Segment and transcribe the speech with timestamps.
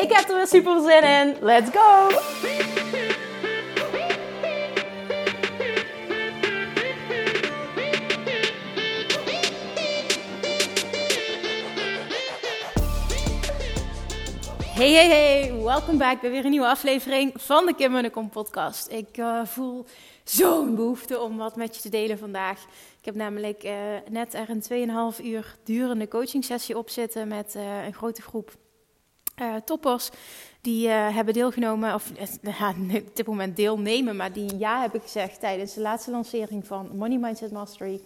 [0.00, 1.36] Ik heb er weer super zin in.
[1.40, 2.08] Let's go!
[14.74, 18.90] Hey, hey, hey, welkom bij weer een nieuwe aflevering van de Kim Munnekom podcast.
[18.90, 19.84] Ik uh, voel
[20.24, 22.62] zo'n behoefte om wat met je te delen vandaag.
[22.98, 23.72] Ik heb namelijk uh,
[24.10, 28.56] net er een 2,5 uur durende coaching sessie op zitten met uh, een grote groep
[29.64, 30.10] toppers.
[30.60, 32.12] Die hebben deelgenomen, of
[32.58, 36.90] ja, op dit moment deelnemen, maar die ja hebben gezegd tijdens de laatste lancering van
[36.96, 38.00] Money Mindset Mastery.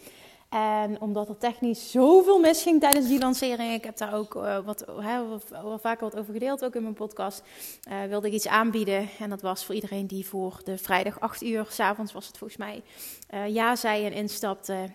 [0.54, 4.84] En omdat er technisch zoveel misging tijdens die lancering, ik heb daar ook uh, wat,
[5.00, 7.42] hè, wel vaker wat over gedeeld, ook in mijn podcast,
[7.88, 9.08] uh, wilde ik iets aanbieden.
[9.18, 12.58] En dat was voor iedereen die voor de vrijdag 8 uur, s'avonds was het volgens
[12.58, 12.82] mij,
[13.34, 14.88] uh, ja zei en instapte.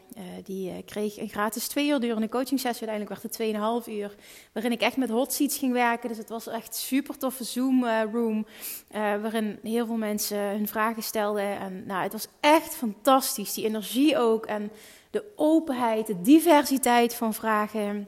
[0.44, 2.88] die kreeg een gratis twee uur durende coaching sessie.
[2.88, 4.16] Uiteindelijk werd het 2,5 uur,
[4.54, 6.10] waarin ik echt met hot seats ging werken.
[6.10, 8.46] Dus het was echt super toffe Zoom room,
[8.92, 11.60] waarin heel veel mensen hun vragen stelden.
[11.60, 14.46] En nou, het was echt fantastisch, die energie ook.
[14.46, 14.72] En
[15.10, 18.08] de openheid, de diversiteit van vragen.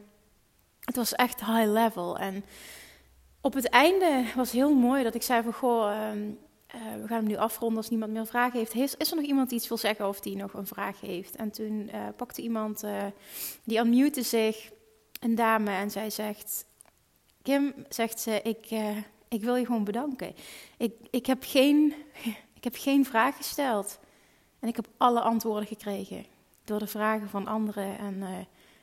[0.80, 2.18] Het was echt high level.
[2.18, 2.46] En
[3.42, 7.18] op het einde was heel mooi dat ik zei van, goh, uh, uh, we gaan
[7.18, 8.76] hem nu afronden als niemand meer vragen heeft.
[8.76, 11.36] Is, er nog iemand die iets wil zeggen of die nog een vraag heeft?
[11.36, 13.04] En toen uh, pakte iemand, uh,
[13.64, 14.72] die unmute zich,
[15.20, 16.66] een dame, en zij zegt,
[17.42, 18.68] Kim, zegt ze, ik,
[19.28, 20.36] ik wil je gewoon bedanken.
[20.78, 21.94] Ik, ik, heb geen,
[22.60, 24.00] ik heb geen vraag gesteld
[24.60, 26.26] en ik heb alle antwoorden gekregen
[26.72, 28.28] door de vragen van anderen en uh,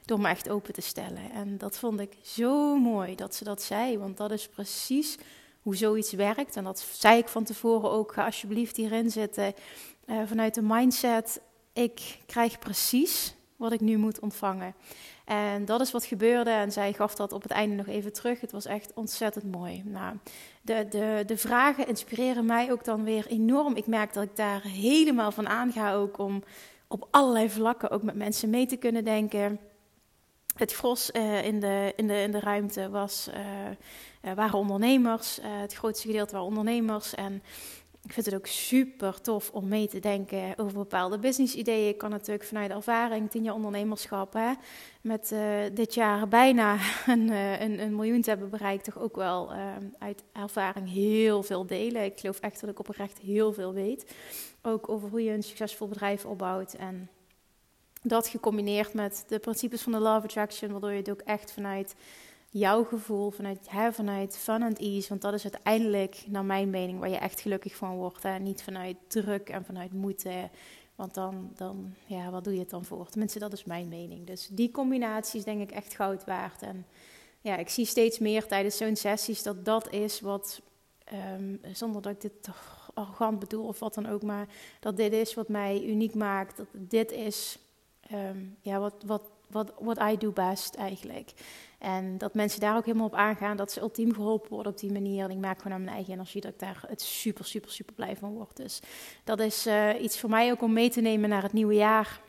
[0.04, 1.30] door me echt open te stellen.
[1.32, 5.16] En dat vond ik zo mooi dat ze dat zei, want dat is precies
[5.62, 6.56] hoe zoiets werkt.
[6.56, 9.54] En dat zei ik van tevoren ook, ga alsjeblieft hierin zitten
[10.06, 11.40] uh, vanuit de mindset,
[11.72, 14.74] ik krijg precies wat ik nu moet ontvangen.
[15.24, 18.40] En dat is wat gebeurde en zij gaf dat op het einde nog even terug.
[18.40, 19.82] Het was echt ontzettend mooi.
[19.84, 20.16] Nou,
[20.62, 23.76] de, de, de vragen inspireren mij ook dan weer enorm.
[23.76, 26.42] Ik merk dat ik daar helemaal van aanga ook om
[26.88, 29.60] op allerlei vlakken ook met mensen mee te kunnen denken.
[30.56, 33.28] Het gros uh, in, de, in, de, in de ruimte was,
[34.22, 35.38] uh, waren ondernemers.
[35.42, 37.14] het grootste gedeelte waren ondernemers.
[37.14, 37.42] En
[38.04, 41.88] ik vind het ook super tof om mee te denken over bepaalde business-ideeën.
[41.88, 44.52] Ik kan natuurlijk vanuit ervaring, tien jaar ondernemerschap, hè,
[45.00, 45.40] met uh,
[45.72, 46.76] dit jaar bijna
[47.06, 47.28] een,
[47.62, 49.58] een, een, miljoen te hebben bereikt, toch ook wel uh,
[49.98, 52.04] uit ervaring heel veel delen.
[52.04, 54.14] Ik geloof echt dat ik oprecht heel veel weet.
[54.62, 56.74] Ook over hoe je een succesvol bedrijf opbouwt.
[56.74, 57.08] En
[58.02, 61.52] dat gecombineerd met de principes van de Law of Attraction, waardoor je het ook echt
[61.52, 61.94] vanuit
[62.50, 65.08] jouw gevoel, vanuit, hè, vanuit fun and ease.
[65.08, 68.22] Want dat is uiteindelijk, naar mijn mening, waar je echt gelukkig van wordt.
[68.22, 68.38] Hè?
[68.38, 70.50] Niet vanuit druk en vanuit moeten.
[70.94, 73.08] Want dan, dan, ja, wat doe je het dan voor?
[73.08, 74.26] Tenminste, dat is mijn mening.
[74.26, 76.62] Dus die combinatie is denk ik echt goud waard.
[76.62, 76.86] En
[77.40, 80.60] ja, ik zie steeds meer tijdens zo'n sessies dat dat is wat,
[81.32, 84.48] um, zonder dat ik dit toch arrogant bedoel of wat dan ook, maar
[84.80, 86.56] dat dit is wat mij uniek maakt.
[86.56, 87.58] Dat dit is
[88.12, 91.32] um, ja, wat, wat, wat what I do best eigenlijk.
[91.78, 94.92] En dat mensen daar ook helemaal op aangaan, dat ze ultiem geholpen worden op die
[94.92, 95.24] manier.
[95.24, 97.94] En ik maak gewoon aan mijn eigen energie dat ik daar het super, super, super
[97.94, 98.56] blij van word.
[98.56, 98.80] Dus
[99.24, 102.20] dat is uh, iets voor mij ook om mee te nemen naar het nieuwe jaar.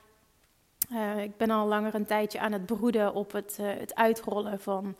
[0.91, 4.59] Uh, ik ben al langer een tijdje aan het broeden op het, uh, het uitrollen
[4.59, 4.96] van,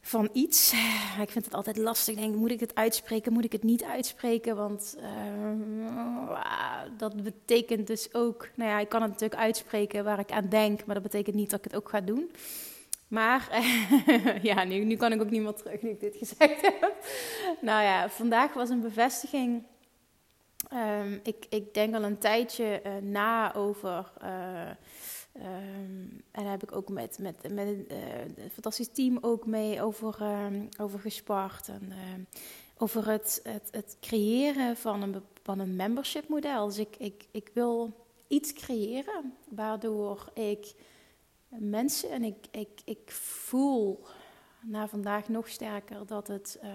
[0.00, 0.72] van iets.
[1.20, 2.14] Ik vind het altijd lastig.
[2.14, 3.32] Ik denk, moet ik het uitspreken?
[3.32, 4.56] Moet ik het niet uitspreken?
[4.56, 4.96] Want
[6.96, 10.84] dat betekent dus ook, nou ja, ik kan het natuurlijk uitspreken waar ik aan denk,
[10.84, 12.30] maar dat betekent niet dat ik het ook ga doen.
[13.08, 13.48] Maar
[14.42, 16.94] ja, nu, nu kan ik ook niet meer terug nu ik dit gezegd heb.
[17.60, 19.62] Nou ja, vandaag was een bevestiging.
[20.72, 24.12] Um, ik, ik denk al een tijdje uh, na over.
[25.36, 29.82] Um, en daar heb ik ook met, met, met uh, een fantastisch team ook mee
[29.82, 31.68] over, um, over gespart.
[31.68, 31.92] En,
[32.78, 36.66] over het, het, het creëren van een, van een membership model.
[36.66, 37.92] Dus ik, ik, ik wil
[38.28, 40.74] iets creëren waardoor ik
[41.48, 42.10] mensen.
[42.10, 44.06] En ik, ik, ik voel
[44.60, 46.70] na vandaag nog sterker dat het uh,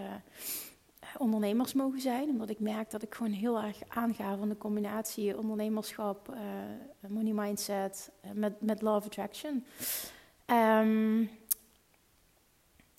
[1.20, 2.30] ondernemers mogen zijn.
[2.30, 7.34] Omdat ik merk dat ik gewoon heel erg aanga van de combinatie ondernemerschap, uh, money
[7.34, 9.66] mindset uh, met, met love attraction.
[10.48, 11.30] Um,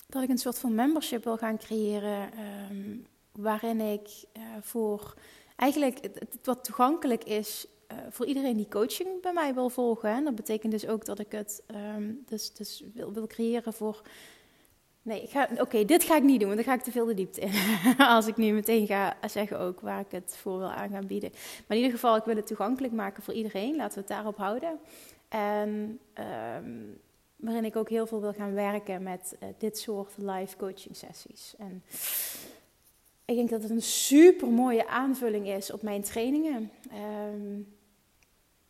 [0.07, 2.33] dat ik een soort van membership wil gaan creëren.
[2.33, 2.97] ehm,
[3.33, 5.15] waarin ik eh, voor
[5.57, 10.11] eigenlijk het, wat toegankelijk is eh, voor iedereen die coaching bij mij wil volgen.
[10.11, 14.03] En dat betekent dus ook dat ik het ehm, dus, dus wil, wil creëren voor.
[15.07, 17.41] Nee, oké, dit ga ik niet doen, want dan ga ik te veel de diepte
[17.41, 17.53] in.
[17.99, 21.31] Als ik nu meteen ga zeggen ook waar ik het voor wil aan gaan bieden.
[21.33, 23.77] Maar in ieder geval, ik wil het toegankelijk maken voor iedereen.
[23.77, 24.79] Laten we het daarop houden.
[25.29, 26.73] En ehm,
[27.37, 31.55] waarin ik ook heel veel wil gaan werken met eh, dit soort live coaching sessies.
[31.59, 31.83] En
[33.25, 36.71] ik denk dat het een super mooie aanvulling is op mijn trainingen.
[36.91, 37.61] Ehm,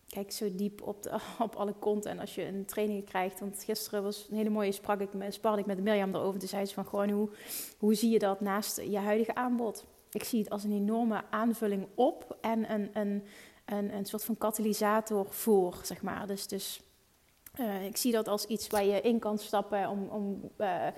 [0.09, 3.41] kijk zo diep op, op alle content als je een training krijgt.
[3.41, 6.39] Want gisteren was een hele mooie, sprak ik, sprak ik met Mirjam erover.
[6.39, 7.29] Toen zei ze van gewoon hoe,
[7.79, 9.85] hoe zie je dat naast je huidige aanbod?
[10.11, 13.25] Ik zie het als een enorme aanvulling op en een, een,
[13.65, 16.27] een, een soort van katalysator voor, zeg maar.
[16.27, 16.81] Dus, dus
[17.57, 20.93] eh, ik zie dat als iets waar je in kan stappen om, om eh, eh,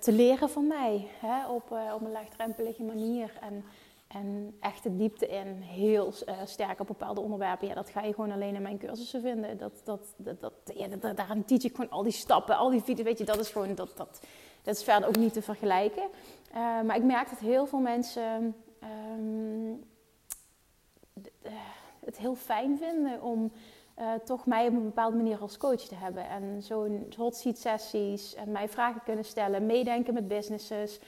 [0.00, 1.08] te leren van mij.
[1.20, 1.48] Hè?
[1.48, 3.32] Op, op een laagdrempelige manier.
[3.40, 3.64] En,
[4.08, 5.46] en echt de diepte in.
[5.62, 7.68] Heel eh, sterk op bepaalde onderwerpen.
[7.68, 9.58] Ja, dat ga je gewoon alleen in mijn cursussen vinden.
[9.58, 13.04] Dat, dat, dat, ja, dat, daarin teach ik gewoon al die stappen, al die video's.
[13.04, 14.20] Weet je, dat is gewoon, dat, dat,
[14.62, 16.08] dat is verder ook niet te vergelijken.
[16.52, 19.72] Eh, maar ik merk dat heel veel mensen ehm,
[21.42, 21.52] eh,
[22.04, 23.52] het heel fijn vinden om
[24.24, 26.28] toch mij op een bepaalde manier als coach te hebben.
[26.28, 31.00] En zo'n hot seat sessies en mij vragen kunnen stellen, meedenken met businesses.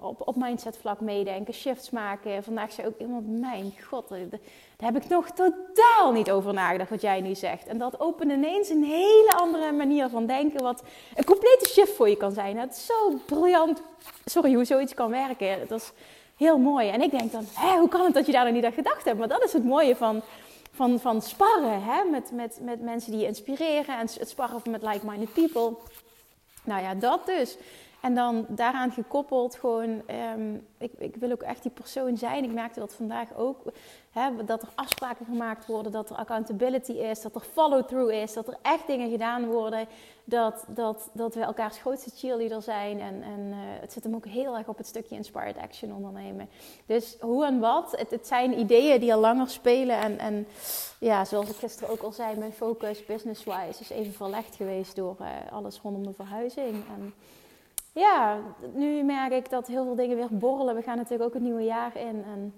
[0.00, 2.44] Op, op mindset vlak meedenken, shifts maken.
[2.44, 7.00] Vandaag zei ook iemand, mijn god, daar heb ik nog totaal niet over nagedacht wat
[7.00, 7.66] jij nu zegt.
[7.66, 10.82] En dat opent ineens een hele andere manier van denken, wat
[11.14, 12.58] een complete shift voor je kan zijn.
[12.58, 13.82] Het is zo briljant,
[14.24, 15.68] sorry, hoe zoiets kan werken.
[15.68, 15.92] Dat is
[16.36, 16.88] heel mooi.
[16.88, 17.46] En ik denk dan,
[17.78, 19.18] hoe kan het dat je daar nog niet aan gedacht hebt?
[19.18, 20.22] Maar dat is het mooie van,
[20.72, 22.04] van, van sparren hè?
[22.10, 25.76] Met, met, met mensen die je inspireren en het sparren met like-minded people.
[26.64, 27.56] Nou ja, dat dus.
[28.06, 32.44] En dan daaraan gekoppeld gewoon, ehm, ik, ik wil ook echt die persoon zijn.
[32.44, 33.62] Ik merkte dat vandaag ook,
[34.10, 38.48] hè, dat er afspraken gemaakt worden, dat er accountability is, dat er follow-through is, dat
[38.48, 39.88] er echt dingen gedaan worden,
[40.24, 43.00] dat, dat, dat we elkaars grootste cheerleader zijn.
[43.00, 46.48] En, en eh, het zit hem ook heel erg op het stukje inspired action ondernemen.
[46.86, 50.00] Dus hoe en wat, het, het zijn ideeën die al langer spelen.
[50.00, 50.46] En, en
[51.00, 55.16] ja, zoals ik gisteren ook al zei, mijn focus business-wise is even verlegd geweest door
[55.18, 56.74] eh, alles rondom de verhuizing.
[56.74, 57.14] En,
[58.00, 58.40] ja,
[58.74, 60.74] nu merk ik dat heel veel dingen weer borrelen.
[60.74, 62.24] We gaan natuurlijk ook het nieuwe jaar in.
[62.24, 62.54] En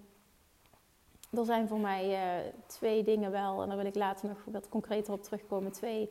[1.30, 4.68] er zijn voor mij eh, twee dingen wel, en daar wil ik later nog wat
[4.68, 5.72] concreter op terugkomen.
[5.72, 6.10] Twee,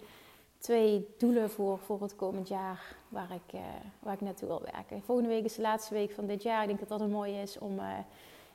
[0.57, 3.61] twee doelen voor, voor het komend jaar waar ik, eh,
[3.99, 5.01] waar ik naartoe wil werken.
[5.01, 6.61] Volgende week is de laatste week van dit jaar.
[6.61, 7.85] Ik denk dat dat een mooie is om, eh,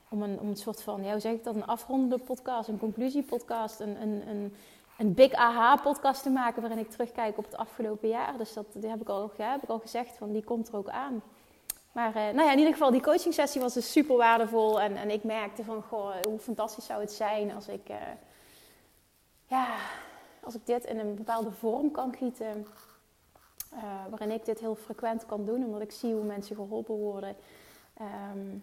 [0.09, 2.79] om, een, om een soort van, ja, hoe zeg ik dat, een afrondende podcast, een
[2.79, 4.53] conclusiepodcast, een, een, een,
[4.97, 8.37] een big aha-podcast te maken waarin ik terugkijk op het afgelopen jaar.
[8.37, 10.89] Dus dat heb, ik al, ja, heb ik al gezegd, van die komt er ook
[10.89, 11.21] aan.
[11.91, 14.81] Maar eh, nou ja, in ieder geval, die coaching sessie was dus super waardevol.
[14.81, 17.97] En, en ik merkte van, goh, hoe fantastisch zou het zijn als ik, eh,
[19.47, 19.75] ja,
[20.43, 22.67] als ik dit in een bepaalde vorm kan gieten.
[23.73, 27.35] eh, waarin ik dit heel frequent kan doen, omdat ik zie hoe mensen geholpen worden.
[27.93, 28.57] Ehm,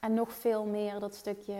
[0.00, 1.54] en nog veel meer dat stukje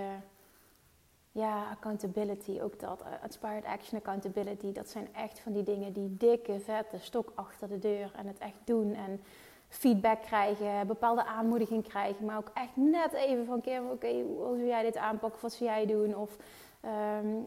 [1.33, 3.01] ja, accountability, ook dat.
[3.01, 7.69] Uh, Inspired Action Accountability, dat zijn echt van die dingen die dikke, vette stok achter
[7.69, 8.95] de deur en het echt doen.
[8.95, 9.21] En
[9.69, 14.67] feedback krijgen, bepaalde aanmoediging krijgen, maar ook echt net even van, oké, okay, hoe zou
[14.67, 16.17] jij dit aanpakken, wat zou jij doen?
[16.17, 16.37] Of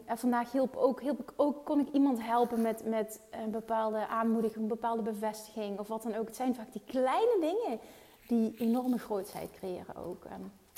[0.06, 4.08] en vandaag hielp ook, hielp ik ook, kon ik iemand helpen met, met een bepaalde
[4.08, 6.26] aanmoediging, een bepaalde bevestiging of wat dan ook.
[6.26, 7.80] Het zijn vaak die kleine dingen
[8.28, 10.26] die enorme grootheid creëren ook.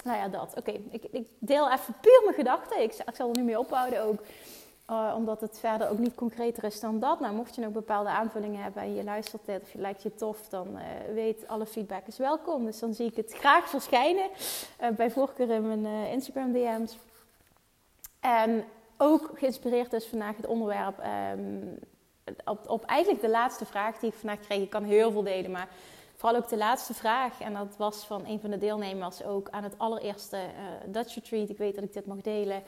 [0.03, 0.53] Nou ja, dat.
[0.57, 2.81] Oké, ik, ik, deel even puur mijn gedachten.
[2.81, 4.19] Ik, ik, zal er nu mee ophouden ook.
[4.91, 7.19] Uh, omdat het verder ook niet concreter is dan dat.
[7.19, 10.15] Nou, mocht je nog bepaalde aanvullingen hebben en je luistert dit of je lijkt je
[10.15, 12.65] tof, dan uh, weet alle feedback is welkom.
[12.65, 14.29] Dus dan zie ik het graag verschijnen.
[14.81, 16.97] Uh, bij voorkeur in mijn Instagram DM's.
[18.19, 18.65] En
[18.97, 21.79] ook geïnspireerd dus vandaag het onderwerp um,
[22.45, 24.61] op, op eigenlijk de laatste vraag die ik vandaag kreeg.
[24.61, 25.67] Ik kan heel veel delen, maar
[26.17, 29.63] Vooral ook de laatste vraag, en dat was van een van de deelnemers ook aan
[29.63, 31.49] het allereerste uh, Dutch Retreat.
[31.49, 32.63] Ik weet dat ik dit mag delen.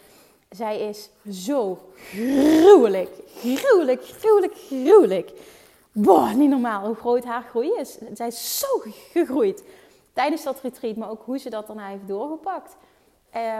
[0.50, 5.32] Zij is zo gruwelijk, gruwelijk, gruwelijk, gruwelijk.
[5.92, 7.98] Boah, niet normaal hoe groot haar groei is.
[8.14, 8.68] Zij is zo
[9.12, 9.64] gegroeid
[10.14, 12.76] tijdens dat retreat, maar ook hoe ze dat daarna heeft doorgepakt.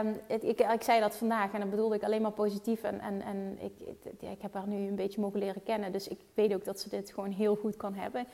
[0.02, 2.82] Um, ik, ik, ik, zei dat vandaag en dat bedoelde ik alleen maar positief.
[2.82, 3.72] En, en, en ik,
[4.20, 6.88] ik heb haar nu een beetje mogen leren kennen, dus ik weet ook dat ze
[6.88, 8.26] dit gewoon heel goed kan hebben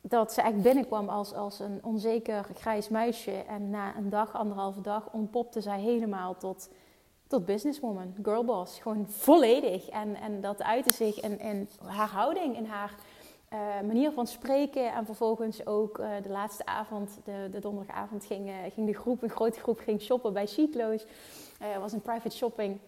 [0.00, 3.32] dat ze echt binnenkwam als, als een onzeker grijs muisje.
[3.32, 6.68] En na een dag, anderhalve dag, ontpopte zij helemaal tot,
[7.26, 8.80] tot businesswoman, girlboss.
[8.80, 9.88] Gewoon volledig.
[9.88, 12.94] En, en dat uitte zich in, haar houding, in haar
[13.86, 14.92] manier van spreken.
[14.92, 19.60] En vervolgens ook de laatste avond, de, de donderdagavond, ging, ging de groep, een grote
[19.60, 21.04] groep, ging shoppen bij Sheetloos.
[21.58, 22.78] Het was een private shopping.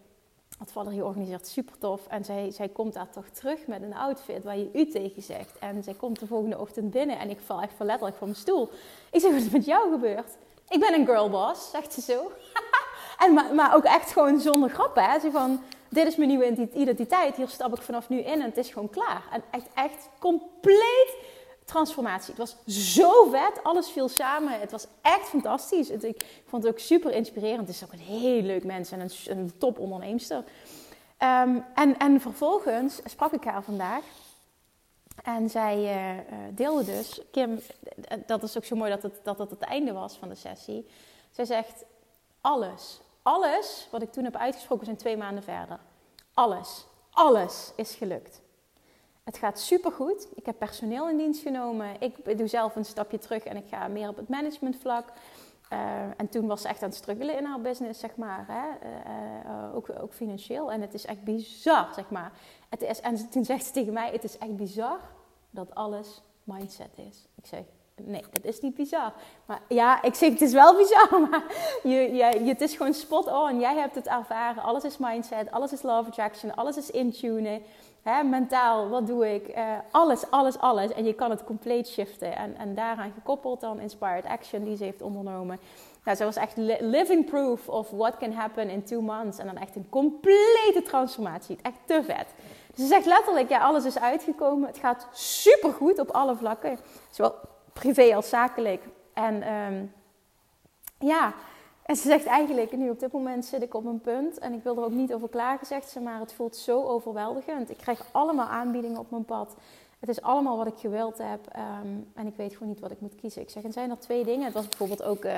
[0.61, 2.07] Wat Valerie organiseert, super tof.
[2.07, 5.59] En zij, zij komt daar toch terug met een outfit waar je u tegen zegt.
[5.59, 8.71] En zij komt de volgende ochtend binnen en ik val echt letterlijk van mijn stoel.
[9.11, 10.37] Ik zeg, wat is met jou gebeurd?
[10.69, 12.33] Ik ben een girlboss, zegt ze zo.
[13.25, 15.19] en, maar, maar ook echt gewoon zonder grap, hè.
[15.19, 18.57] Ze van, dit is mijn nieuwe identiteit, hier stap ik vanaf nu in en het
[18.57, 19.23] is gewoon klaar.
[19.33, 21.17] En echt, echt compleet
[21.71, 22.35] transformatie.
[22.35, 22.57] Het was
[22.97, 24.61] zo vet, alles viel samen.
[24.61, 25.91] Het was echt fantastisch.
[25.91, 27.67] Ik vond het ook super inspirerend.
[27.67, 30.45] Het is ook een heel leuk mens en een, een top onderneemster.
[31.17, 34.03] Ehm, en, en vervolgens sprak ik haar vandaag.
[35.25, 37.61] En zij uh, deelde dus, Kim,
[38.09, 40.35] eh, dat is ook zo mooi dat het, dat het het einde was van de
[40.35, 40.87] sessie.
[41.31, 41.85] Zij zegt,
[42.41, 45.79] alles, alles wat ik toen heb uitgesproken zijn twee maanden verder.
[46.35, 48.41] Alles, alles is gelukt.
[49.25, 50.29] Het gaat supergoed.
[50.35, 51.89] Ik heb personeel in dienst genomen.
[51.99, 55.13] Ik doe zelf een stapje terug en ik ga meer op het managementvlak.
[55.73, 55.79] Uh,
[56.17, 58.45] en toen was ze echt aan het struggelen in haar business, zeg maar.
[58.49, 58.89] Hè?
[58.89, 60.73] Uh, ook, ook, financieel.
[60.73, 62.33] En het is echt bizar, zeg maar.
[62.69, 65.01] Het is, en toen zegt ze tegen mij, het is echt bizar
[65.51, 67.27] dat alles mindset is.
[67.35, 67.63] Ik zeg,
[68.05, 69.13] nee, dat is niet bizar.
[69.47, 71.45] Maar ja, ik zeg, het is wel bizar, maar
[71.83, 73.61] je, je, het is gewoon spot on.
[73.61, 74.63] Jij hebt het ervaren.
[74.63, 77.63] Alles is mindset, alles is love attraction, alles is intunen.
[78.03, 79.57] Hè, mentaal, wat doe ik?
[79.57, 80.93] Uh, alles, alles, alles.
[80.93, 82.37] En je kan het compleet shiften.
[82.37, 85.59] En, en daaraan gekoppeld dan Inspired Action die ze heeft ondernomen.
[86.05, 89.39] Nou, ze was echt living proof of what can happen in two months.
[89.39, 91.59] En dan echt een complete transformatie.
[91.63, 92.27] Echt te vet.
[92.67, 94.69] Dus ze zegt letterlijk, ja, alles is uitgekomen.
[94.69, 96.79] Het gaat supergoed op alle vlakken.
[97.11, 97.35] Zowel
[97.73, 98.85] privé als zakelijk.
[99.15, 99.93] En um,
[100.99, 101.33] ja,
[101.91, 104.63] en ze zegt eigenlijk, nu op dit moment zit ik op een punt en ik
[104.63, 107.71] wil er ook niet over klagen, zegt ze, maar het voelt zo overweldigend.
[107.71, 109.57] Ik krijg allemaal aanbiedingen op mijn pad.
[109.99, 113.01] Het is allemaal wat ik gewild heb ehm, en ik weet gewoon niet wat ik
[113.01, 113.43] moet kiezen.
[113.43, 114.45] Ik zeg, en zijn er twee dingen?
[114.45, 115.35] Het was bijvoorbeeld ook uh,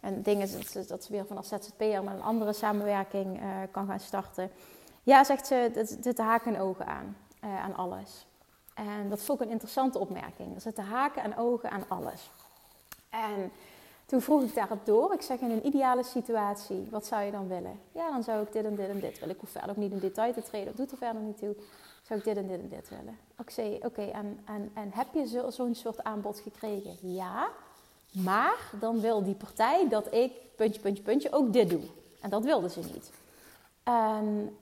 [0.00, 3.86] een ding dat ze, dat ze weer vanaf ZZP'er met een andere samenwerking uh, kan
[3.86, 4.50] gaan starten.
[5.02, 8.26] Ja, zegt ze, dit, haken en ogen aan, uh, aan alles.
[8.74, 10.54] En dat vond ik een interessante opmerking.
[10.54, 12.30] Er zitten haken en ogen aan alles.
[13.10, 13.52] En
[14.08, 15.12] toen vroeg ik daarop door.
[15.12, 17.80] Ik zeg in een ideale situatie, wat zou je dan willen?
[17.92, 19.34] Ja, dan zou ik dit en dit en dit willen.
[19.34, 21.54] Ik hoef verder ook niet in detail te treden, dat doet er verder niet toe.
[22.02, 23.18] Zou ik dit en dit en dit willen?
[23.38, 26.96] Ik zei, oké, en, en, en heb je zo'n soort aanbod gekregen?
[27.00, 27.48] Ja,
[28.12, 31.82] maar dan wil die partij dat ik, puntje, puntje, puntje, ook dit doe.
[32.20, 33.10] En dat wilde ze niet.
[33.82, 34.56] En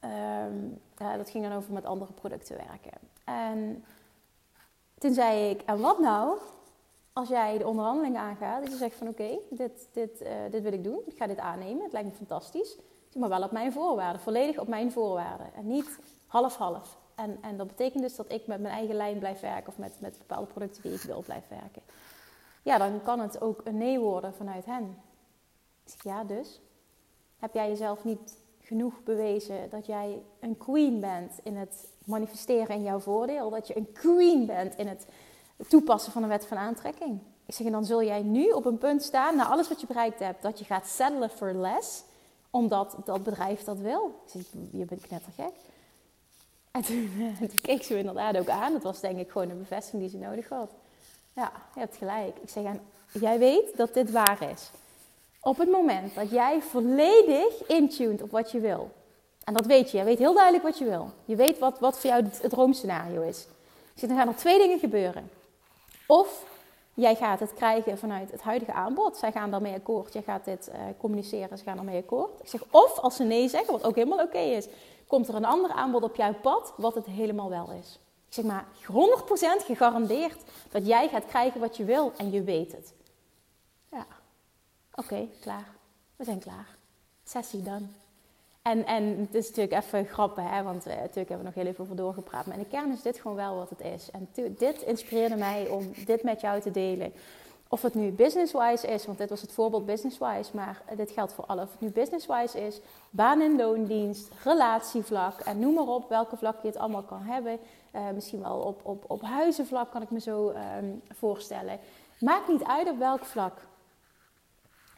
[0.00, 0.56] ehm,
[0.98, 2.98] ja, dat ging dan over met andere producten werken.
[3.24, 3.84] En
[4.98, 6.38] toen zei ik, en wat nou
[7.14, 10.72] als jij de onderhandeling aangaat, dat je zegt van oké, dit, dit, uh, dit wil
[10.72, 12.78] ik doen, ik ga dit aannemen, het lijkt me fantastisch,
[13.14, 16.98] maar wel op mijn voorwaarden, volledig op mijn voorwaarden en niet half-half.
[17.14, 20.00] En, en dat betekent dus dat ik met mijn eigen lijn blijf werken of met,
[20.00, 21.82] met bepaalde producten die ik wil blijf werken.
[22.62, 25.02] Ja, dan kan het ook een nee worden vanuit hen.
[25.84, 26.60] Ik zeg ja, dus
[27.38, 32.82] heb jij jezelf niet genoeg bewezen dat jij een queen bent in het manifesteren in
[32.82, 35.06] jouw voordeel, dat je een queen bent in het
[35.68, 37.20] toepassen van een wet van aantrekking.
[37.46, 39.86] Ik zeg, en dan zul jij nu op een punt staan, na alles wat je
[39.86, 42.02] bereikt hebt, dat je gaat settelen for less,
[42.50, 44.20] omdat dat bedrijf dat wil.
[44.24, 45.52] Ik zeg, je bent knettergek.
[46.70, 48.72] En toen, toen keek ze inderdaad ook aan.
[48.72, 50.70] Dat was denk ik gewoon een bevestiging die ze nodig had.
[51.32, 52.36] Ja, je hebt gelijk.
[52.42, 52.80] Ik zeg, en
[53.12, 54.70] jij weet dat dit waar is.
[55.40, 58.90] Op het moment dat jij volledig intuned op wat je wil.
[59.44, 59.98] En dat weet je.
[59.98, 61.10] Je weet heel duidelijk wat je wil.
[61.24, 63.46] Je weet wat, wat voor jou het droomscenario is.
[63.94, 65.30] Ik zeg, dan gaan er twee dingen gebeuren.
[66.06, 66.44] Of
[66.94, 69.16] jij gaat het krijgen vanuit het huidige aanbod.
[69.16, 70.12] Zij gaan daarmee akkoord.
[70.12, 71.58] Jij gaat dit uh, communiceren.
[71.58, 72.40] Ze gaan daarmee akkoord.
[72.44, 74.66] Zeg, of als ze nee zeggen, wat ook helemaal oké is,
[75.06, 77.98] komt er een ander aanbod op jouw pad, wat het helemaal wel is.
[78.26, 78.66] Ik zeg maar
[79.62, 82.92] 100% gegarandeerd dat jij gaat krijgen wat je wil en je weet het.
[83.90, 84.06] Ja,
[84.94, 85.68] oké, klaar.
[86.16, 86.76] We zijn klaar.
[87.24, 87.94] Sessie dan.
[88.64, 91.66] En, en het is natuurlijk even grappen, hè, want uh, natuurlijk hebben we nog heel
[91.66, 92.46] even over doorgepraat.
[92.46, 94.10] Maar in de kern is dit gewoon wel wat het is.
[94.10, 97.12] En dit inspireerde mij om dit met jou te delen.
[97.68, 101.44] Of het nu business-wise is, want dit was het voorbeeld business-wise, maar dit geldt voor
[101.46, 101.62] alle.
[101.62, 102.80] Of het nu business-wise is,
[103.10, 107.58] baan- en loondienst, relatievlak en noem maar op welke vlak je het allemaal kan hebben.
[107.94, 111.78] Uh, misschien wel op, op, op huizenvlak kan ik me zo um, voorstellen.
[112.20, 113.66] Maakt niet uit op welk vlak.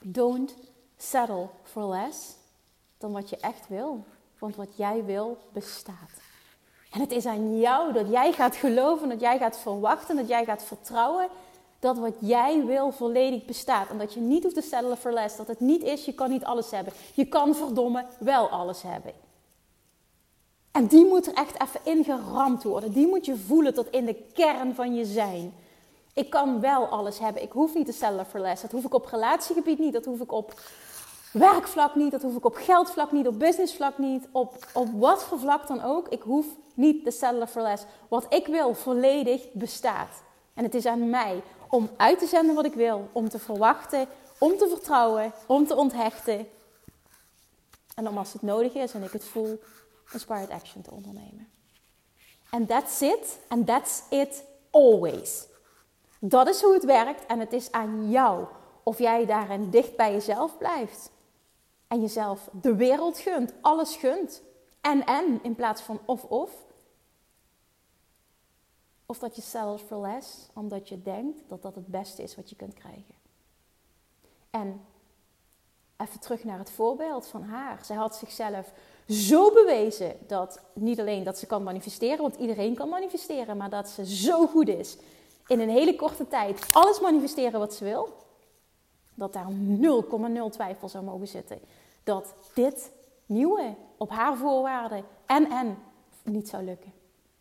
[0.01, 0.57] Don't
[0.97, 2.45] settle for less
[2.99, 4.05] dan wat je echt wil.
[4.38, 6.21] Want wat jij wil bestaat.
[6.91, 10.45] En het is aan jou dat jij gaat geloven, dat jij gaat verwachten, dat jij
[10.45, 11.29] gaat vertrouwen
[11.79, 13.88] dat wat jij wil volledig bestaat.
[13.88, 15.37] En dat je niet hoeft te stellen voor les.
[15.37, 16.93] Dat het niet is, je kan niet alles hebben.
[17.15, 19.12] Je kan verdomme wel alles hebben.
[20.71, 22.93] En die moet er echt even ingeramd worden.
[22.93, 25.55] Die moet je voelen tot in de kern van je zijn.
[26.15, 27.43] Ik kan wel alles hebben.
[27.43, 28.61] Ik hoef niet te stellen voor les.
[28.61, 29.93] Dat hoef ik op relatiegebied niet.
[29.93, 30.61] Dat hoef ik op
[31.38, 32.11] werkvlak niet.
[32.11, 33.26] Dat hoef ik op geldvlak niet.
[33.26, 34.28] Op businessvlak niet.
[34.33, 36.09] Op, op wat voor vlak dan ook.
[36.09, 37.85] Ik hoef niet te stellen voor les.
[38.09, 40.23] Wat ik wil volledig bestaat.
[40.55, 43.09] En het is aan mij om uit te zenden wat ik wil.
[43.12, 44.09] Om te verwachten.
[44.38, 45.33] Om te vertrouwen.
[45.47, 46.49] Om te onthechten.
[47.95, 49.61] En om als het nodig is en ik het voel,
[50.12, 51.49] inspired action te ondernemen.
[52.50, 53.38] En that's it.
[53.49, 55.47] And that's it always.
[56.21, 58.47] Dat is hoe het werkt en het is aan jou
[58.83, 61.11] of jij daarin dicht bij jezelf blijft.
[61.88, 64.43] En jezelf de wereld gunt, alles gunt.
[64.81, 66.64] En en in plaats van of of.
[69.07, 72.57] Of dat je zelfs verles omdat je denkt dat dat het beste is wat je
[72.57, 73.14] kunt krijgen.
[74.50, 74.81] En
[75.97, 77.85] even terug naar het voorbeeld van haar.
[77.85, 78.73] Zij had zichzelf
[79.09, 83.88] zo bewezen dat niet alleen dat ze kan manifesteren, want iedereen kan manifesteren, maar dat
[83.88, 84.97] ze zo goed is
[85.47, 88.16] in een hele korte tijd alles manifesteren wat ze wil,
[89.14, 91.59] dat daar 0,0 twijfel zou mogen zitten.
[92.07, 92.93] Dat dit
[93.27, 95.79] nieuwe op haar voorwaarden en en
[96.23, 96.93] niet zou lukken.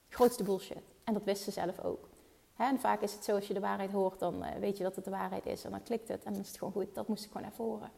[0.09, 0.83] Grootste bullshit.
[1.03, 2.09] En dat wist ze zelf ook.
[2.57, 4.95] en vaak is het zo, als je de waarheid hoort, dan eh, weet je dat
[4.95, 5.63] het de waarheid is.
[5.63, 6.95] En dan klikt het en dan is het gewoon goed.
[6.95, 7.91] Dat moest ik gewoon even horen.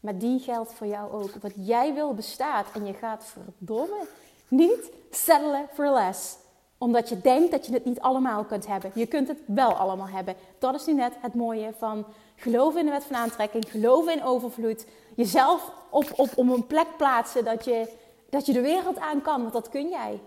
[0.00, 1.30] Maar die geldt voor jou ook.
[1.40, 2.66] Wat jij wil bestaat.
[2.74, 4.06] En je gaat verdomme
[4.48, 6.36] niet settelen for less
[6.82, 8.90] omdat je denkt dat je het niet allemaal kunt hebben.
[8.94, 10.34] Je kunt het wel allemaal hebben.
[10.58, 12.04] Dat is nu net het mooie van
[12.42, 14.86] geloven in de wet van aantrekking, geloven in overvloed.
[15.16, 17.88] Jezelf op, op, op een plek plaatsen dat je,
[18.30, 20.20] dat je de wereld aan kan, want dat kun jij.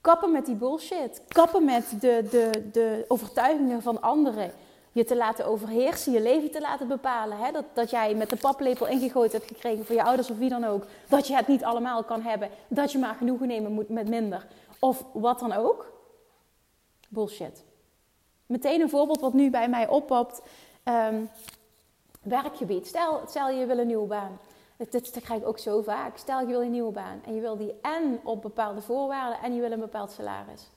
[0.00, 1.22] Kappen met die bullshit.
[1.28, 4.52] Kappen met de, de, de overtuigingen van anderen.
[4.92, 7.38] Je te laten overheersen, je leven te laten bepalen.
[7.38, 7.52] Hè?
[7.52, 10.64] Dat, dat jij met de paplepel ingegooid hebt gekregen voor je ouders of wie dan
[10.64, 10.86] ook.
[11.08, 12.50] Dat je het niet allemaal kan hebben.
[12.68, 14.46] Dat je maar genoegen nemen moet met minder
[14.78, 15.92] of wat dan ook.
[17.08, 17.64] Bullshit.
[18.46, 20.42] Meteen een voorbeeld wat nu bij mij oppopt.
[20.88, 21.30] Um,
[22.22, 22.86] werkgebied.
[22.86, 24.38] Stel, stel je wil een nieuwe baan.
[24.90, 26.16] Dat, krijg ik ook zo vaak.
[26.16, 29.54] Stel je wil een nieuwe baan en je wil die en op bepaalde voorwaarden en
[29.54, 30.70] je wil een bepaald salaris.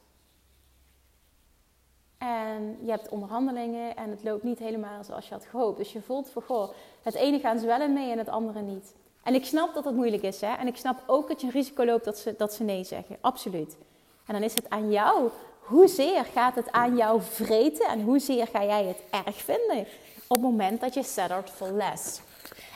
[2.17, 5.77] En je hebt onderhandelingen en het loopt niet helemaal zoals je had gehoopt.
[5.77, 6.69] Dus je voelt van, goh,
[7.03, 8.95] het ene gaan ze wel mee en het andere niet.
[9.23, 10.41] En ik snap dat dat moeilijk is.
[10.41, 10.53] Hè?
[10.53, 13.17] En ik snap ook dat je een risico loopt dat ze, dat ze nee zeggen.
[13.21, 13.77] Absoluut.
[14.25, 15.29] En dan is het aan jou.
[15.69, 19.87] Hoezeer gaat het aan jou vreten en hoezeer ga jij het erg vinden
[20.27, 22.21] op het moment dat je settelt for less?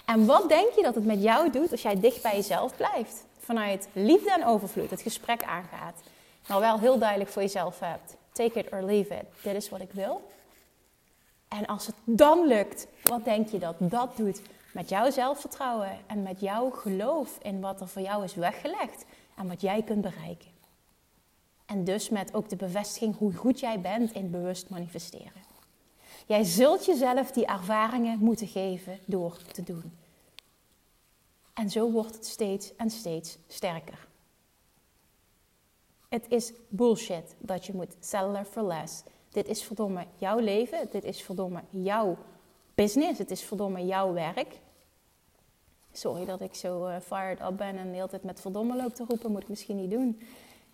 [0.06, 3.26] En wat denk je dat het met jou doet als jij dicht bij jezelf blijft?
[3.40, 5.96] Vanuit liefde en overvloed het gesprek aangaat.
[6.48, 8.16] Maar wel heel duidelijk voor jezelf hebt.
[8.32, 9.26] Take it or leave it.
[9.44, 10.30] Dit is wat ik wil.
[11.48, 14.42] En als het dan lukt, wat denk je dat dat doet
[14.74, 19.06] met jouw zelfvertrouwen en met jouw geloof in wat er voor jou is weggelegd
[19.38, 20.53] en wat jij kunt bereiken?
[21.66, 25.42] En dus met ook de bevestiging hoe goed jij bent in bewust manifesteren.
[26.26, 29.92] Jij zult jezelf die ervaringen moeten geven door te doen.
[31.54, 34.08] En zo wordt het steeds en steeds sterker.
[36.10, 39.04] Het is bullshit dat je moet settelen for less.
[39.30, 40.88] Dit is verdomme jouw leven.
[40.92, 42.18] Dit is verdomme jouw
[42.76, 43.20] business.
[43.20, 44.60] Het is verdomme jouw werk.
[45.92, 48.94] Sorry dat ik zo uh, fired up ben en de hele tijd met verdomme loop
[48.94, 49.32] te roepen.
[49.32, 50.22] Moet ik misschien niet doen.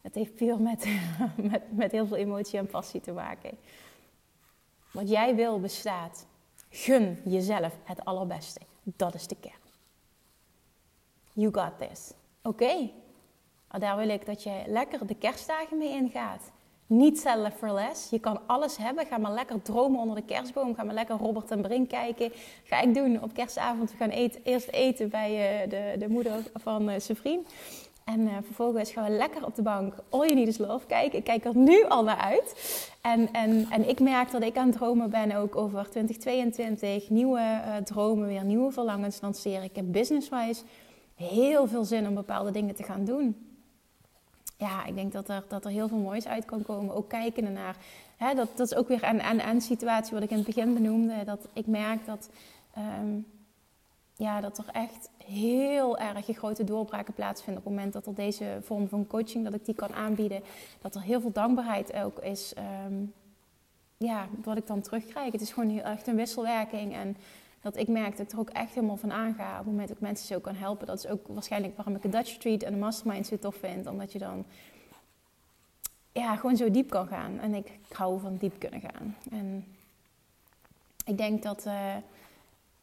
[0.02, 0.88] Het heeft puur met,
[1.52, 3.58] met, met heel veel emotie en passie te maken.
[4.92, 6.26] Wat jij wil bestaat.
[6.70, 8.60] Gun jezelf het allerbeste.
[8.84, 9.54] Dat is de kern.
[11.34, 12.12] You got this.
[12.42, 12.90] Oké.
[13.78, 16.52] Daar wil ik dat je lekker de kerstdagen mee ingaat.
[16.86, 18.10] Niet zelf for less.
[18.10, 19.06] Je kan alles hebben.
[19.06, 20.76] Ga maar lekker dromen onder de kerstboom.
[20.76, 22.32] Ga maar lekker Robert en Brink kijken.
[22.64, 23.92] Ga ik doen op kerstavond.
[23.92, 27.46] We gaan eten, eerst eten bij uh, de, de moeder van uh, zijn.
[28.14, 31.18] En uh, vervolgens gaan we lekker op de bank All You Need Is Love kijken.
[31.18, 32.56] Ik kijk er nu al naar uit.
[33.02, 37.10] En, en, en ik merk dat ik aan het dromen ben ook over 2022.
[37.10, 39.64] Nieuwe uh, dromen, weer nieuwe verlangens lanceren.
[39.64, 40.62] Ik heb business-wise
[41.16, 43.36] heel veel zin om bepaalde dingen te gaan doen.
[44.58, 46.96] Ja, ik denk dat er, dat er heel veel moois uit kan komen.
[46.96, 47.76] Ook kijken naar,
[48.18, 51.24] hè, dat, dat is ook weer een en-en situatie wat ik in het begin benoemde.
[51.26, 52.30] Dat ik merk dat...
[53.02, 53.26] Um,
[54.20, 58.60] ja, dat er echt heel erg grote doorbraken plaatsvinden op het moment dat er deze
[58.62, 60.42] vorm van coaching, dat ik die kan aanbieden.
[60.82, 62.54] Dat er heel veel dankbaarheid ook is,
[62.88, 63.14] um,
[63.98, 65.32] ja, wat ik dan terugkrijg.
[65.32, 67.18] Het is gewoon heel echt een wisselwerking en
[67.62, 69.98] dat ik merk dat ik er ook echt helemaal van aanga op het moment dat
[69.98, 70.88] ik mensen zo kan helpen.
[70.88, 73.88] Dat is ook waarschijnlijk waarom ik een Dutch Retreat en een Mastermind zo tof vind,
[73.88, 74.46] omdat je dan
[76.12, 77.40] ja, gewoon zo diep kan gaan.
[77.40, 79.16] En ik hou van diep kunnen gaan.
[79.32, 79.66] En
[81.06, 81.66] ik denk dat...
[81.66, 81.96] Uh,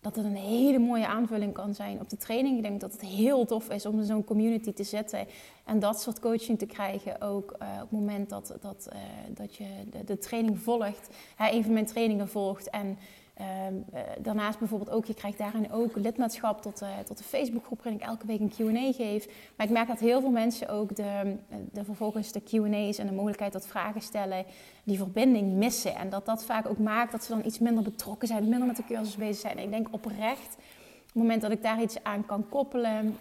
[0.07, 2.57] dat het een hele mooie aanvulling kan zijn op de training.
[2.57, 5.27] Ik denk dat het heel tof is om zo'n community te zitten
[5.65, 7.21] en dat soort coaching te krijgen.
[7.21, 11.51] Ook uh, op het moment dat, dat, uh, dat je de, de, training volgt, hè,
[11.51, 12.71] een van mijn trainingen volgt.
[12.71, 12.99] En
[13.37, 17.83] Ehm, eh, daarnaast bijvoorbeeld ook, je krijgt daarin ook lidmaatschap tot, uh, tot de Facebookgroep
[17.83, 19.27] waarin ik elke week een Q&A geef.
[19.57, 21.37] Maar ik merk dat heel veel mensen ook de,
[21.73, 24.45] de vervolgens de Q&A's en de mogelijkheid tot vragen stellen,
[24.85, 25.95] die verbinding missen.
[25.95, 28.77] En dat dat vaak ook maakt dat ze dan iets minder betrokken zijn, minder met
[28.77, 29.59] de cursus bezig zijn.
[29.59, 33.17] Ik denk oprecht, op het moment dat ik daar iets aan kan koppelen,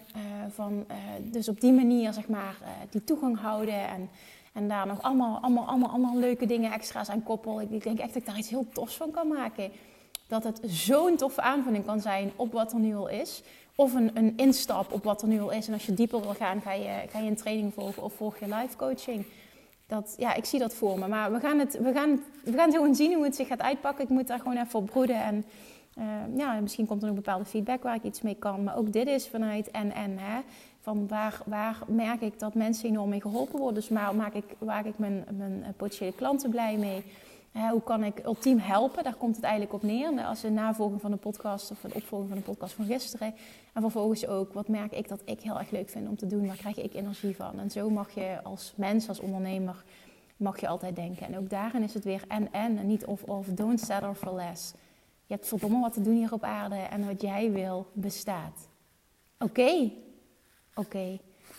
[0.48, 0.86] van
[1.22, 2.56] dus op die manier zeg maar
[2.90, 4.08] die toegang houden en...
[4.52, 7.60] En daar nog allemaal, allemaal, allemaal, allemaal leuke dingen extra's aan koppel.
[7.60, 9.70] Ik denk echt dat ik daar iets heel tofs van kan maken
[10.26, 13.42] dat het zo'n toffe aanvulling kan zijn op wat er nu al is.
[13.74, 15.66] Of een, een instap op wat er nu al is.
[15.66, 18.38] En als je dieper wil gaan, ga je, ga je een training volgen of volg
[18.38, 19.26] je live coaching.
[19.86, 21.08] Dat, ja, ik zie dat voor me.
[21.08, 24.04] Maar we gaan, het, we, gaan, we gaan gewoon zien hoe het zich gaat uitpakken.
[24.04, 25.22] Ik moet daar gewoon even op broeden.
[25.22, 25.44] En
[25.98, 26.04] uh,
[26.36, 28.64] ja, misschien komt er nog bepaalde feedback waar ik iets mee kan.
[28.64, 30.18] Maar ook dit is vanuit en en.
[30.18, 30.40] Hè,
[30.80, 33.74] van waar, waar merk ik dat mensen enorm mee geholpen worden.
[33.74, 37.04] Dus waar maak ik, waar ik mijn, mijn potentiële klanten blij mee
[37.56, 39.04] hoe kan ik ultiem helpen?
[39.04, 40.24] Daar komt het eigenlijk op neer.
[40.24, 43.34] Als een navolging van de podcast of een opvolging van de podcast van gisteren.
[43.72, 46.46] En vervolgens ook, wat merk ik dat ik heel erg leuk vind om te doen?
[46.46, 47.58] Waar krijg ik energie van?
[47.58, 49.84] En zo mag je als mens, als ondernemer,
[50.36, 51.26] mag je altijd denken.
[51.26, 53.46] En ook daarin is het weer en en niet of of.
[53.46, 54.72] Don't settle for less.
[55.26, 58.68] Je hebt verdomme wat te doen hier op aarde en wat jij wil bestaat.
[59.38, 59.90] Oké,
[60.74, 61.18] oké.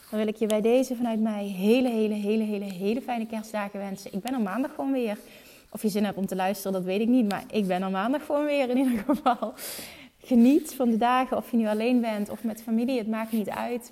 [0.10, 3.80] Dan wil ik je bij deze vanuit mij hele, hele, hele, hele, hele fijne kerstdagen
[3.80, 4.14] wensen.
[4.14, 5.18] Ik ben er maandag gewoon weer.
[5.70, 7.30] Of je zin hebt om te luisteren, dat weet ik niet.
[7.30, 9.54] Maar ik ben er maandag gewoon weer in ieder geval.
[10.18, 13.50] Geniet van de dagen, of je nu alleen bent of met familie, het maakt niet
[13.50, 13.92] uit.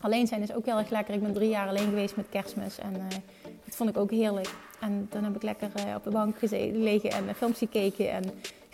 [0.00, 1.14] Alleen zijn is ook heel erg lekker.
[1.14, 3.02] Ik ben drie jaar alleen geweest met kerstmis en uh,
[3.64, 4.54] dat vond ik ook heerlijk.
[4.80, 6.36] En dan heb ik lekker uh, op de bank
[6.72, 8.10] liggen en uh, films gekeken.
[8.10, 8.24] En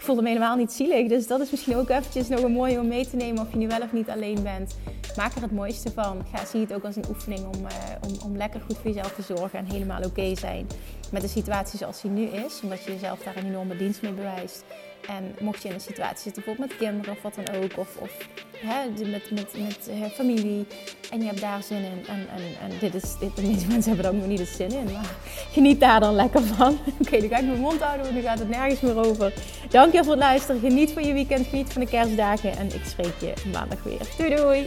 [0.05, 1.09] voelde me helemaal niet zielig.
[1.09, 3.57] Dus dat is misschien ook eventjes nog een mooie om mee te nemen of je
[3.57, 4.77] nu wel of niet alleen bent.
[5.17, 6.23] Maak er het mooiste van.
[6.33, 7.67] Ga, zie het ook als een oefening om,
[8.09, 10.67] om, om lekker goed voor jezelf te zorgen en helemaal oké zijn
[11.11, 12.61] met de situatie zoals die nu is.
[12.63, 14.65] Omdat je jezelf daar een enorme dienst mee bewijst.
[15.09, 17.97] En mocht je in een situatie zitten, bijvoorbeeld met kinderen of wat dan ook, of,
[17.97, 20.67] of hè, met, met, met uh, familie,
[21.11, 22.07] en je hebt daar zin in.
[22.07, 24.93] En, en, en dit is, dit, mensen hebben er ook nog niet de zin in,
[24.93, 25.15] maar
[25.57, 26.73] geniet daar dan lekker van.
[27.01, 29.33] Oké, okay, nu ga ik mijn mond houden, want nu gaat het nergens meer over.
[29.69, 30.61] Dankjewel voor het luisteren.
[30.61, 34.01] Geniet van je weekend, geniet van de kerstdagen en ik spreek je maandag weer.
[34.17, 34.67] Doei doei!